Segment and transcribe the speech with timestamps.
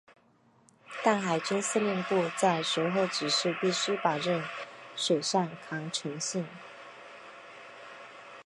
[1.03, 4.43] 但海军司令部在随后指示必须保证
[4.95, 6.43] 水上抗沉性。